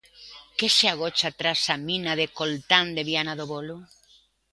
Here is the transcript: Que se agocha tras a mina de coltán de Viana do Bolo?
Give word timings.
Que 0.57 0.67
se 0.77 0.85
agocha 0.93 1.29
tras 1.39 1.61
a 1.73 1.77
mina 1.87 2.11
de 2.19 2.27
coltán 2.39 2.87
de 2.95 3.05
Viana 3.09 3.33
do 3.39 3.45
Bolo? 3.51 3.77